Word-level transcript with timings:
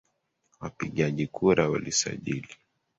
Wapigaji 0.59 1.27
kura 1.27 1.69
walijisajili 1.69 2.47